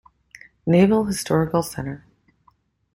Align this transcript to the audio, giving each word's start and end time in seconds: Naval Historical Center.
Naval 0.65 1.05
Historical 1.05 1.61
Center. 1.61 2.07